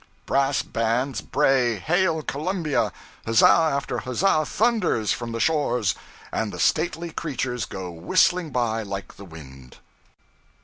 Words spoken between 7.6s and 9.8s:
go whistling by like the wind.